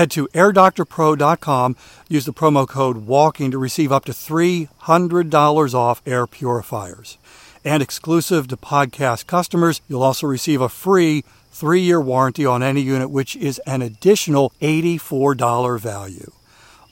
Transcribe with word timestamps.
Head 0.00 0.10
to 0.12 0.28
airdoctorpro.com, 0.28 1.76
use 2.08 2.24
the 2.24 2.32
promo 2.32 2.66
code 2.66 3.06
WALKING 3.06 3.50
to 3.50 3.58
receive 3.58 3.92
up 3.92 4.06
to 4.06 4.12
$300 4.12 5.74
off 5.74 6.00
air 6.06 6.26
purifiers. 6.26 7.18
And 7.66 7.82
exclusive 7.82 8.48
to 8.48 8.56
podcast 8.56 9.26
customers, 9.26 9.82
you'll 9.88 10.02
also 10.02 10.26
receive 10.26 10.62
a 10.62 10.70
free 10.70 11.22
three 11.50 11.82
year 11.82 12.00
warranty 12.00 12.46
on 12.46 12.62
any 12.62 12.80
unit, 12.80 13.10
which 13.10 13.36
is 13.36 13.58
an 13.66 13.82
additional 13.82 14.54
$84 14.62 15.78
value. 15.78 16.32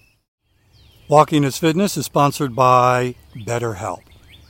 Walking 1.10 1.44
is 1.44 1.58
Fitness 1.58 1.98
is 1.98 2.06
sponsored 2.06 2.56
by 2.56 3.16
BetterHelp. 3.36 4.05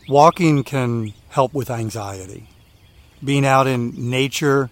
Walking 0.08 0.64
can 0.64 1.14
help 1.30 1.56
with 1.56 1.72
anxiety. 1.72 2.48
Being 3.23 3.44
out 3.44 3.66
in 3.66 3.92
nature 4.11 4.70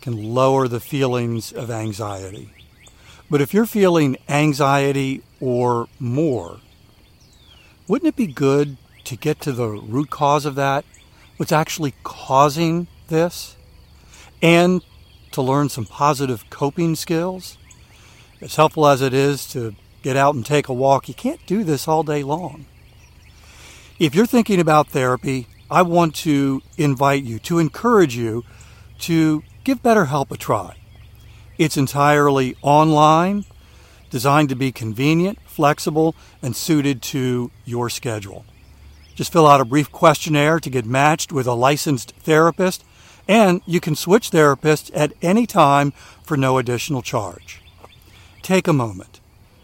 can 0.00 0.34
lower 0.34 0.66
the 0.66 0.80
feelings 0.80 1.52
of 1.52 1.70
anxiety. 1.70 2.50
But 3.28 3.42
if 3.42 3.52
you're 3.52 3.66
feeling 3.66 4.16
anxiety 4.30 5.22
or 5.40 5.88
more, 5.98 6.60
wouldn't 7.86 8.08
it 8.08 8.16
be 8.16 8.28
good 8.28 8.78
to 9.04 9.14
get 9.14 9.42
to 9.42 9.52
the 9.52 9.68
root 9.68 10.08
cause 10.08 10.46
of 10.46 10.54
that? 10.54 10.86
What's 11.36 11.52
actually 11.52 11.92
causing 12.02 12.86
this? 13.08 13.56
And 14.40 14.82
to 15.32 15.42
learn 15.42 15.68
some 15.68 15.84
positive 15.84 16.48
coping 16.48 16.96
skills? 16.96 17.58
As 18.40 18.56
helpful 18.56 18.86
as 18.86 19.02
it 19.02 19.12
is 19.12 19.44
to 19.52 19.74
get 20.02 20.16
out 20.16 20.34
and 20.34 20.46
take 20.46 20.68
a 20.68 20.72
walk, 20.72 21.08
you 21.08 21.14
can't 21.14 21.44
do 21.44 21.62
this 21.62 21.86
all 21.86 22.02
day 22.02 22.22
long. 22.22 22.64
If 24.00 24.14
you're 24.14 24.24
thinking 24.24 24.60
about 24.60 24.88
therapy, 24.88 25.46
I 25.70 25.82
want 25.82 26.14
to 26.16 26.62
invite 26.78 27.22
you, 27.22 27.38
to 27.40 27.58
encourage 27.58 28.16
you 28.16 28.44
to 29.00 29.42
give 29.62 29.82
BetterHelp 29.82 30.30
a 30.30 30.38
try. 30.38 30.78
It's 31.58 31.76
entirely 31.76 32.56
online, 32.62 33.44
designed 34.08 34.48
to 34.48 34.56
be 34.56 34.72
convenient, 34.72 35.38
flexible, 35.44 36.14
and 36.40 36.56
suited 36.56 37.02
to 37.12 37.50
your 37.66 37.90
schedule. 37.90 38.46
Just 39.14 39.34
fill 39.34 39.46
out 39.46 39.60
a 39.60 39.66
brief 39.66 39.92
questionnaire 39.92 40.60
to 40.60 40.70
get 40.70 40.86
matched 40.86 41.30
with 41.30 41.46
a 41.46 41.52
licensed 41.52 42.12
therapist, 42.20 42.82
and 43.28 43.60
you 43.66 43.80
can 43.80 43.94
switch 43.94 44.30
therapists 44.30 44.90
at 44.94 45.12
any 45.20 45.46
time 45.46 45.92
for 46.22 46.38
no 46.38 46.56
additional 46.56 47.02
charge. 47.02 47.60
Take 48.40 48.66
a 48.66 48.72
moment. 48.72 49.19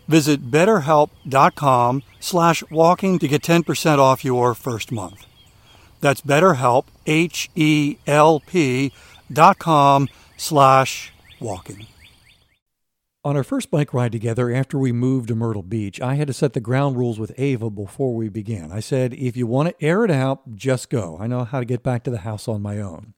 Visit 0.09 0.51
betterhelp.com 0.51 2.03
slash 2.21 2.63
walking 2.71 3.19
to 3.19 3.29
get 3.29 3.43
10% 3.43 3.99
off 3.99 4.25
your 4.25 4.55
first 4.55 4.93
month. 4.93 5.27
That's 6.01 6.21
betterhelp, 6.21 6.87
H-E-L-P 7.07 8.93
dot 9.33 9.59
com 9.59 10.09
slash 10.37 11.13
walking. 11.41 11.87
On 13.25 13.37
our 13.37 13.43
first 13.43 13.73
bike 13.73 13.93
ride 13.93 14.13
together 14.13 14.53
after 14.53 14.79
we 14.79 14.93
moved 14.93 15.27
to 15.29 15.35
Myrtle 15.35 15.65
Beach, 15.65 16.01
I 16.01 16.15
had 16.15 16.29
to 16.29 16.33
set 16.33 16.53
the 16.53 16.61
ground 16.61 16.97
rules 16.97 17.19
with 17.19 17.35
Ava 17.37 17.71
before 17.71 18.15
we 18.15 18.29
began. 18.29 18.71
I 18.71 18.79
said, 18.79 19.15
if 19.15 19.37
you 19.37 19.49
want 19.49 19.69
to 19.69 19.85
air 19.85 20.05
it 20.05 20.13
out, 20.13 20.55
just 20.55 20.91
go. 20.91 21.19
I 21.19 21.27
know 21.27 21.43
how 21.43 21.59
to 21.59 21.67
get 21.67 21.83
back 21.83 22.05
to 22.05 22.11
the 22.13 22.19
house 22.19 22.47
on 22.47 22.63
my 22.63 22.81
own. 22.81 23.15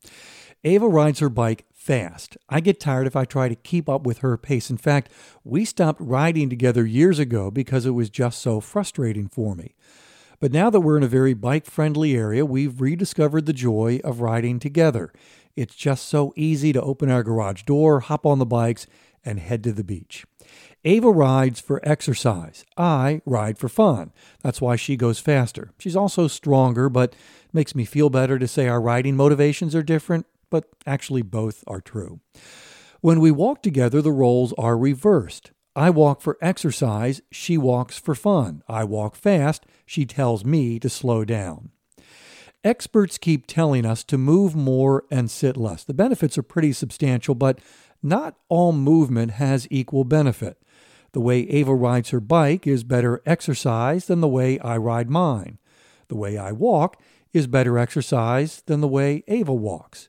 Ava 0.65 0.89
rides 0.89 1.19
her 1.19 1.29
bike 1.29 1.67
fast. 1.89 2.37
I 2.51 2.61
get 2.61 2.81
tired 2.81 3.07
if 3.07 3.17
I 3.17 3.25
try 3.25 3.49
to 3.49 3.55
keep 3.55 3.89
up 3.89 4.05
with 4.07 4.19
her 4.19 4.37
pace. 4.37 4.69
In 4.69 4.77
fact, 4.77 5.11
we 5.43 5.65
stopped 5.65 5.99
riding 6.03 6.51
together 6.51 6.85
years 6.85 7.19
ago 7.19 7.51
because 7.51 7.87
it 7.87 7.93
was 7.93 8.11
just 8.11 8.43
so 8.43 8.61
frustrating 8.61 9.27
for 9.27 9.55
me. 9.55 9.75
But 10.39 10.53
now 10.53 10.69
that 10.69 10.81
we're 10.81 10.99
in 10.99 11.03
a 11.03 11.09
very 11.09 11.33
bike 11.33 11.65
friendly 11.65 12.15
area, 12.15 12.45
we've 12.45 12.83
rediscovered 12.83 13.47
the 13.47 13.55
joy 13.55 14.01
of 14.05 14.21
riding 14.21 14.59
together. 14.59 15.15
It's 15.57 15.75
just 15.75 16.07
so 16.07 16.35
easy 16.37 16.75
to 16.75 16.83
open 16.83 17.11
our 17.11 17.23
garage 17.23 17.63
door, 17.63 18.01
hop 18.01 18.27
on 18.27 18.39
the 18.39 18.45
bikes, 18.45 18.87
and 19.25 19.41
head 19.41 19.65
to 19.65 19.73
the 19.73 19.83
beach. 19.83 20.27
Ava 20.85 21.11
rides 21.11 21.59
for 21.59 21.81
exercise. 21.83 22.67
I 22.77 23.23
ride 23.25 23.57
for 23.57 23.71
fun. 23.71 24.13
That's 24.43 24.61
why 24.61 24.77
she 24.77 24.95
goes 24.95 25.21
faster. 25.21 25.73
She's 25.79 25.97
also 25.97 26.29
stronger, 26.29 26.91
but 26.91 27.17
makes 27.51 27.75
me 27.75 27.87
feel 27.87 28.11
better 28.11 28.39
to 28.39 28.47
say 28.47 28.69
our 28.69 28.79
riding 28.79 29.17
motivations 29.17 29.75
are 29.75 29.83
different, 29.83 30.27
but 30.51 30.65
actually 30.87 31.23
both 31.23 31.65
are 31.67 31.81
true. 31.81 32.21
When 33.01 33.21
we 33.21 33.31
walk 33.31 33.63
together, 33.63 34.03
the 34.03 34.13
roles 34.13 34.53
are 34.55 34.77
reversed. 34.77 35.53
I 35.77 35.91
walk 35.91 36.21
for 36.21 36.37
exercise, 36.43 37.23
she 37.31 37.57
walks 37.57 37.99
for 37.99 38.15
fun. 38.15 38.63
I 38.69 38.83
walk 38.83 39.15
fast, 39.15 39.65
she 39.87 40.05
tells 40.05 40.45
me 40.45 40.81
to 40.81 40.89
slow 40.89 41.25
down. 41.25 41.71
Experts 42.65 43.19
keep 43.19 43.47
telling 43.47 43.87
us 43.87 44.03
to 44.05 44.19
move 44.19 44.57
more 44.57 45.05
and 45.11 45.31
sit 45.31 45.57
less. 45.57 45.85
The 45.85 45.95
benefits 45.95 46.37
are 46.37 46.43
pretty 46.43 46.73
substantial, 46.73 47.37
but 47.37 47.61
not 48.03 48.37
all 48.49 48.73
movement 48.73 49.33
has 49.33 49.69
equal 49.71 50.03
benefit. 50.03 50.61
The 51.13 51.21
way 51.21 51.49
Ava 51.49 51.75
rides 51.75 52.11
her 52.11 52.21
bike 52.21 52.67
is 52.67 52.83
better 52.83 53.23
exercise 53.25 54.07
than 54.07 54.21
the 54.21 54.29
way 54.29 54.59
I 54.59 54.77
ride 54.77 55.09
mine. 55.09 55.59
The 56.09 56.17
way 56.17 56.37
I 56.37 56.53
walk 56.53 57.01
is 57.33 57.47
better 57.47 57.79
exercise 57.79 58.63
than 58.67 58.81
the 58.81 58.89
way 58.89 59.23
Ava 59.29 59.55
walks. 59.55 60.09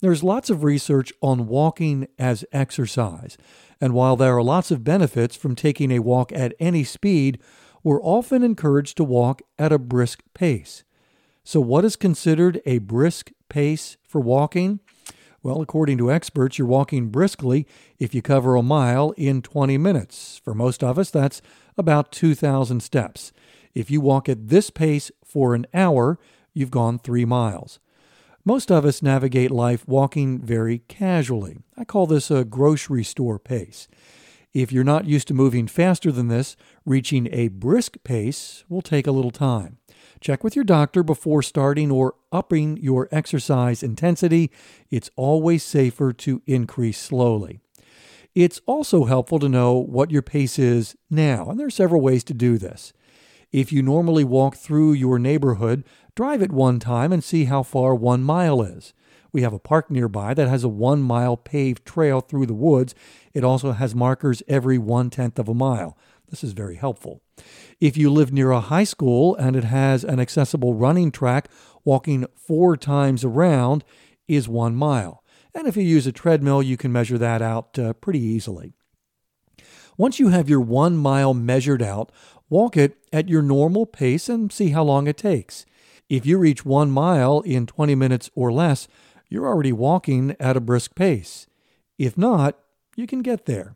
There's 0.00 0.22
lots 0.22 0.48
of 0.48 0.62
research 0.62 1.12
on 1.20 1.48
walking 1.48 2.06
as 2.18 2.44
exercise, 2.52 3.36
and 3.80 3.92
while 3.92 4.16
there 4.16 4.36
are 4.36 4.42
lots 4.42 4.70
of 4.70 4.84
benefits 4.84 5.34
from 5.34 5.56
taking 5.56 5.90
a 5.90 5.98
walk 5.98 6.32
at 6.32 6.54
any 6.60 6.84
speed, 6.84 7.40
we're 7.82 8.02
often 8.02 8.44
encouraged 8.44 8.96
to 8.98 9.04
walk 9.04 9.42
at 9.58 9.72
a 9.72 9.78
brisk 9.78 10.22
pace. 10.34 10.84
So, 11.42 11.60
what 11.60 11.84
is 11.84 11.96
considered 11.96 12.60
a 12.64 12.78
brisk 12.78 13.32
pace 13.48 13.96
for 14.06 14.20
walking? 14.20 14.78
Well, 15.42 15.62
according 15.62 15.98
to 15.98 16.12
experts, 16.12 16.58
you're 16.58 16.68
walking 16.68 17.08
briskly 17.08 17.66
if 17.98 18.14
you 18.14 18.22
cover 18.22 18.54
a 18.54 18.62
mile 18.62 19.12
in 19.16 19.42
20 19.42 19.78
minutes. 19.78 20.40
For 20.44 20.54
most 20.54 20.84
of 20.84 20.98
us, 20.98 21.10
that's 21.10 21.40
about 21.76 22.12
2,000 22.12 22.82
steps. 22.82 23.32
If 23.74 23.90
you 23.90 24.00
walk 24.00 24.28
at 24.28 24.48
this 24.48 24.70
pace 24.70 25.10
for 25.24 25.54
an 25.54 25.66
hour, 25.72 26.18
you've 26.52 26.70
gone 26.70 26.98
three 26.98 27.24
miles. 27.24 27.78
Most 28.44 28.70
of 28.70 28.84
us 28.84 29.02
navigate 29.02 29.50
life 29.50 29.86
walking 29.86 30.40
very 30.40 30.78
casually. 30.88 31.58
I 31.76 31.84
call 31.84 32.06
this 32.06 32.30
a 32.30 32.44
grocery 32.44 33.04
store 33.04 33.38
pace. 33.38 33.88
If 34.54 34.72
you're 34.72 34.84
not 34.84 35.04
used 35.04 35.28
to 35.28 35.34
moving 35.34 35.66
faster 35.66 36.10
than 36.10 36.28
this, 36.28 36.56
reaching 36.86 37.28
a 37.30 37.48
brisk 37.48 37.96
pace 38.04 38.64
will 38.68 38.80
take 38.80 39.06
a 39.06 39.12
little 39.12 39.30
time. 39.30 39.78
Check 40.20 40.42
with 40.42 40.56
your 40.56 40.64
doctor 40.64 41.02
before 41.02 41.42
starting 41.42 41.90
or 41.90 42.14
upping 42.32 42.76
your 42.78 43.08
exercise 43.12 43.82
intensity. 43.82 44.50
It's 44.90 45.10
always 45.16 45.62
safer 45.62 46.12
to 46.14 46.42
increase 46.46 46.98
slowly. 46.98 47.60
It's 48.34 48.60
also 48.66 49.04
helpful 49.04 49.38
to 49.40 49.48
know 49.48 49.74
what 49.74 50.10
your 50.10 50.22
pace 50.22 50.58
is 50.58 50.96
now, 51.10 51.50
and 51.50 51.58
there 51.58 51.66
are 51.66 51.70
several 51.70 52.00
ways 52.00 52.24
to 52.24 52.34
do 52.34 52.56
this. 52.56 52.92
If 53.50 53.72
you 53.72 53.82
normally 53.82 54.24
walk 54.24 54.56
through 54.56 54.92
your 54.92 55.18
neighborhood, 55.18 55.84
drive 56.14 56.42
it 56.42 56.52
one 56.52 56.78
time 56.78 57.12
and 57.12 57.24
see 57.24 57.44
how 57.44 57.62
far 57.62 57.94
one 57.94 58.22
mile 58.22 58.60
is. 58.60 58.92
We 59.32 59.40
have 59.40 59.54
a 59.54 59.58
park 59.58 59.90
nearby 59.90 60.34
that 60.34 60.48
has 60.48 60.64
a 60.64 60.68
one 60.68 61.00
mile 61.00 61.36
paved 61.36 61.86
trail 61.86 62.20
through 62.20 62.46
the 62.46 62.54
woods. 62.54 62.94
It 63.32 63.44
also 63.44 63.72
has 63.72 63.94
markers 63.94 64.42
every 64.48 64.76
one 64.76 65.08
tenth 65.08 65.38
of 65.38 65.48
a 65.48 65.54
mile. 65.54 65.96
This 66.28 66.44
is 66.44 66.52
very 66.52 66.76
helpful. 66.76 67.22
If 67.80 67.96
you 67.96 68.10
live 68.10 68.32
near 68.32 68.50
a 68.50 68.60
high 68.60 68.84
school 68.84 69.34
and 69.36 69.56
it 69.56 69.64
has 69.64 70.04
an 70.04 70.20
accessible 70.20 70.74
running 70.74 71.10
track, 71.10 71.48
walking 71.84 72.26
four 72.34 72.76
times 72.76 73.24
around 73.24 73.82
is 74.26 74.46
one 74.46 74.76
mile. 74.76 75.24
And 75.54 75.66
if 75.66 75.76
you 75.76 75.82
use 75.82 76.06
a 76.06 76.12
treadmill, 76.12 76.62
you 76.62 76.76
can 76.76 76.92
measure 76.92 77.16
that 77.16 77.40
out 77.40 77.78
uh, 77.78 77.94
pretty 77.94 78.20
easily. 78.20 78.74
Once 79.98 80.20
you 80.20 80.28
have 80.28 80.48
your 80.48 80.60
one 80.60 80.96
mile 80.96 81.34
measured 81.34 81.82
out, 81.82 82.12
walk 82.48 82.76
it 82.76 82.96
at 83.12 83.28
your 83.28 83.42
normal 83.42 83.84
pace 83.84 84.28
and 84.28 84.52
see 84.52 84.68
how 84.68 84.84
long 84.84 85.08
it 85.08 85.16
takes. 85.16 85.66
If 86.08 86.24
you 86.24 86.38
reach 86.38 86.64
one 86.64 86.90
mile 86.90 87.40
in 87.40 87.66
20 87.66 87.96
minutes 87.96 88.30
or 88.36 88.52
less, 88.52 88.86
you're 89.28 89.48
already 89.48 89.72
walking 89.72 90.36
at 90.38 90.56
a 90.56 90.60
brisk 90.60 90.94
pace. 90.94 91.48
If 91.98 92.16
not, 92.16 92.56
you 92.94 93.08
can 93.08 93.22
get 93.22 93.46
there. 93.46 93.74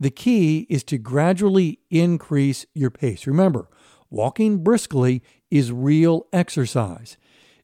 The 0.00 0.10
key 0.10 0.66
is 0.68 0.82
to 0.84 0.98
gradually 0.98 1.78
increase 1.90 2.66
your 2.74 2.90
pace. 2.90 3.24
Remember, 3.28 3.68
walking 4.10 4.64
briskly 4.64 5.22
is 5.48 5.70
real 5.70 6.26
exercise. 6.32 7.16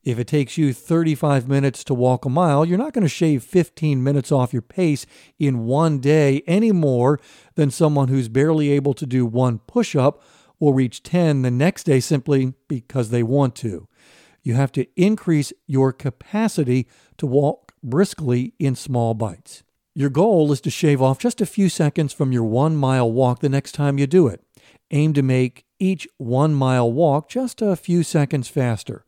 If 0.08 0.18
it 0.18 0.26
takes 0.26 0.56
you 0.56 0.72
35 0.72 1.50
minutes 1.50 1.84
to 1.84 1.92
walk 1.92 2.24
a 2.24 2.30
mile, 2.30 2.64
you're 2.64 2.78
not 2.78 2.94
going 2.94 3.02
to 3.02 3.10
shave 3.10 3.44
15 3.44 4.02
minutes 4.02 4.32
off 4.32 4.54
your 4.54 4.62
pace 4.62 5.04
in 5.38 5.66
one 5.66 5.98
day 5.98 6.42
any 6.46 6.72
more 6.72 7.20
than 7.56 7.70
someone 7.70 8.08
who's 8.08 8.30
barely 8.30 8.70
able 8.70 8.94
to 8.94 9.04
do 9.04 9.26
one 9.26 9.58
push 9.58 9.94
up 9.94 10.22
will 10.58 10.72
reach 10.72 11.02
10 11.02 11.42
the 11.42 11.50
next 11.50 11.84
day 11.84 12.00
simply 12.00 12.54
because 12.68 13.10
they 13.10 13.22
want 13.22 13.54
to. 13.56 13.86
You 14.42 14.54
have 14.54 14.72
to 14.72 14.86
increase 14.96 15.52
your 15.66 15.92
capacity 15.92 16.88
to 17.18 17.26
walk 17.26 17.74
briskly 17.82 18.54
in 18.58 18.76
small 18.76 19.12
bites. 19.12 19.62
Your 19.94 20.08
goal 20.08 20.50
is 20.52 20.62
to 20.62 20.70
shave 20.70 21.02
off 21.02 21.18
just 21.18 21.42
a 21.42 21.46
few 21.46 21.68
seconds 21.68 22.14
from 22.14 22.32
your 22.32 22.44
one 22.44 22.76
mile 22.76 23.12
walk 23.12 23.40
the 23.40 23.50
next 23.50 23.72
time 23.72 23.98
you 23.98 24.06
do 24.06 24.26
it. 24.26 24.42
Aim 24.90 25.12
to 25.12 25.22
make 25.22 25.66
each 25.78 26.08
one 26.16 26.54
mile 26.54 26.90
walk 26.90 27.28
just 27.28 27.60
a 27.60 27.76
few 27.76 28.02
seconds 28.02 28.48
faster. 28.48 29.04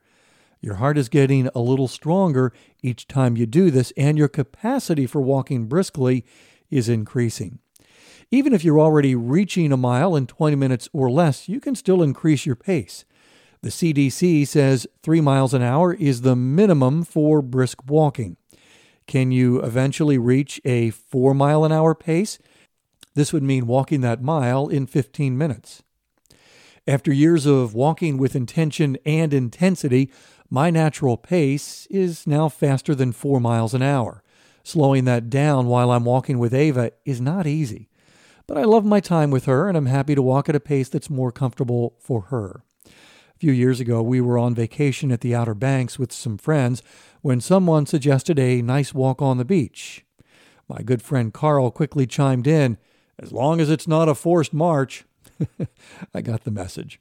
Your 0.60 0.74
heart 0.74 0.98
is 0.98 1.08
getting 1.08 1.48
a 1.54 1.60
little 1.60 1.88
stronger 1.88 2.52
each 2.82 3.08
time 3.08 3.36
you 3.36 3.46
do 3.46 3.70
this, 3.70 3.92
and 3.96 4.18
your 4.18 4.28
capacity 4.28 5.06
for 5.06 5.20
walking 5.20 5.66
briskly 5.66 6.24
is 6.70 6.88
increasing. 6.88 7.58
Even 8.30 8.52
if 8.52 8.62
you're 8.62 8.78
already 8.78 9.14
reaching 9.14 9.72
a 9.72 9.76
mile 9.76 10.14
in 10.14 10.26
20 10.26 10.54
minutes 10.56 10.88
or 10.92 11.10
less, 11.10 11.48
you 11.48 11.60
can 11.60 11.74
still 11.74 12.02
increase 12.02 12.46
your 12.46 12.56
pace. 12.56 13.04
The 13.62 13.70
CDC 13.70 14.46
says 14.46 14.86
three 15.02 15.20
miles 15.20 15.52
an 15.52 15.62
hour 15.62 15.92
is 15.92 16.22
the 16.22 16.36
minimum 16.36 17.04
for 17.04 17.42
brisk 17.42 17.86
walking. 17.86 18.36
Can 19.06 19.32
you 19.32 19.60
eventually 19.60 20.18
reach 20.18 20.60
a 20.64 20.90
four 20.90 21.34
mile 21.34 21.64
an 21.64 21.72
hour 21.72 21.94
pace? 21.94 22.38
This 23.14 23.32
would 23.32 23.42
mean 23.42 23.66
walking 23.66 24.02
that 24.02 24.22
mile 24.22 24.68
in 24.68 24.86
15 24.86 25.36
minutes. 25.36 25.82
After 26.86 27.12
years 27.12 27.44
of 27.44 27.74
walking 27.74 28.16
with 28.16 28.34
intention 28.34 28.96
and 29.04 29.34
intensity, 29.34 30.10
my 30.50 30.68
natural 30.68 31.16
pace 31.16 31.86
is 31.86 32.26
now 32.26 32.48
faster 32.48 32.94
than 32.94 33.12
four 33.12 33.40
miles 33.40 33.72
an 33.72 33.82
hour. 33.82 34.22
Slowing 34.64 35.04
that 35.04 35.30
down 35.30 35.66
while 35.66 35.90
I'm 35.90 36.04
walking 36.04 36.38
with 36.38 36.52
Ava 36.52 36.90
is 37.04 37.20
not 37.20 37.46
easy. 37.46 37.88
But 38.46 38.58
I 38.58 38.64
love 38.64 38.84
my 38.84 38.98
time 38.98 39.30
with 39.30 39.44
her 39.44 39.68
and 39.68 39.76
I'm 39.76 39.86
happy 39.86 40.16
to 40.16 40.22
walk 40.22 40.48
at 40.48 40.56
a 40.56 40.60
pace 40.60 40.88
that's 40.88 41.08
more 41.08 41.30
comfortable 41.30 41.94
for 42.00 42.22
her. 42.22 42.64
A 42.84 43.38
few 43.38 43.52
years 43.52 43.78
ago, 43.78 44.02
we 44.02 44.20
were 44.20 44.36
on 44.36 44.54
vacation 44.54 45.12
at 45.12 45.20
the 45.20 45.34
Outer 45.34 45.54
Banks 45.54 45.98
with 45.98 46.12
some 46.12 46.36
friends 46.36 46.82
when 47.22 47.40
someone 47.40 47.86
suggested 47.86 48.38
a 48.38 48.60
nice 48.60 48.92
walk 48.92 49.22
on 49.22 49.38
the 49.38 49.44
beach. 49.44 50.04
My 50.68 50.82
good 50.82 51.00
friend 51.00 51.32
Carl 51.32 51.70
quickly 51.70 52.06
chimed 52.06 52.46
in, 52.46 52.76
as 53.18 53.32
long 53.32 53.60
as 53.60 53.70
it's 53.70 53.88
not 53.88 54.08
a 54.08 54.14
forced 54.14 54.52
march. 54.52 55.04
I 56.14 56.20
got 56.20 56.44
the 56.44 56.50
message. 56.50 57.00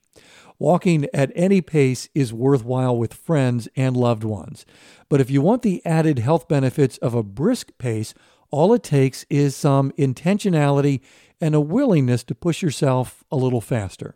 Walking 0.57 1.07
at 1.13 1.31
any 1.35 1.61
pace 1.61 2.09
is 2.13 2.33
worthwhile 2.33 2.97
with 2.97 3.13
friends 3.13 3.69
and 3.75 3.95
loved 3.95 4.23
ones. 4.23 4.65
But 5.07 5.21
if 5.21 5.29
you 5.29 5.41
want 5.41 5.61
the 5.61 5.85
added 5.85 6.19
health 6.19 6.47
benefits 6.47 6.97
of 6.97 7.13
a 7.13 7.23
brisk 7.23 7.71
pace, 7.77 8.13
all 8.51 8.73
it 8.73 8.83
takes 8.83 9.25
is 9.29 9.55
some 9.55 9.91
intentionality 9.91 11.01
and 11.39 11.55
a 11.55 11.61
willingness 11.61 12.23
to 12.25 12.35
push 12.35 12.61
yourself 12.61 13.23
a 13.31 13.37
little 13.37 13.61
faster. 13.61 14.15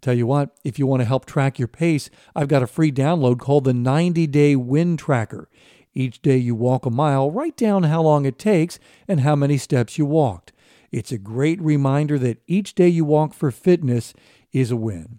Tell 0.00 0.14
you 0.14 0.26
what, 0.26 0.56
if 0.62 0.78
you 0.78 0.86
want 0.86 1.00
to 1.00 1.06
help 1.06 1.26
track 1.26 1.58
your 1.58 1.68
pace, 1.68 2.10
I've 2.34 2.48
got 2.48 2.62
a 2.62 2.66
free 2.68 2.92
download 2.92 3.38
called 3.38 3.64
the 3.64 3.74
90 3.74 4.26
Day 4.28 4.54
Win 4.54 4.96
Tracker. 4.96 5.48
Each 5.94 6.20
day 6.20 6.36
you 6.36 6.54
walk 6.54 6.84
a 6.84 6.90
mile, 6.90 7.30
write 7.30 7.56
down 7.56 7.84
how 7.84 8.02
long 8.02 8.26
it 8.26 8.38
takes 8.38 8.78
and 9.08 9.20
how 9.20 9.34
many 9.34 9.56
steps 9.56 9.96
you 9.96 10.04
walked. 10.04 10.52
It's 10.96 11.12
a 11.12 11.18
great 11.18 11.60
reminder 11.60 12.18
that 12.20 12.40
each 12.46 12.74
day 12.74 12.88
you 12.88 13.04
walk 13.04 13.34
for 13.34 13.50
fitness 13.50 14.14
is 14.50 14.70
a 14.70 14.76
win. 14.76 15.18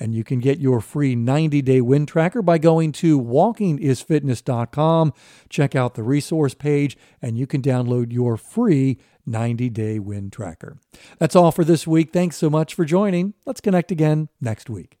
And 0.00 0.14
you 0.14 0.24
can 0.24 0.38
get 0.38 0.58
your 0.58 0.80
free 0.80 1.14
90 1.14 1.60
day 1.60 1.82
win 1.82 2.06
tracker 2.06 2.40
by 2.40 2.56
going 2.56 2.92
to 2.92 3.20
walkingisfitness.com. 3.20 5.12
Check 5.50 5.76
out 5.76 5.96
the 5.96 6.02
resource 6.02 6.54
page, 6.54 6.96
and 7.20 7.36
you 7.36 7.46
can 7.46 7.60
download 7.60 8.10
your 8.10 8.38
free 8.38 8.96
90 9.26 9.68
day 9.68 9.98
win 9.98 10.30
tracker. 10.30 10.78
That's 11.18 11.36
all 11.36 11.52
for 11.52 11.62
this 11.62 11.86
week. 11.86 12.10
Thanks 12.10 12.38
so 12.38 12.48
much 12.48 12.72
for 12.72 12.86
joining. 12.86 13.34
Let's 13.44 13.60
connect 13.60 13.92
again 13.92 14.30
next 14.40 14.70
week. 14.70 14.98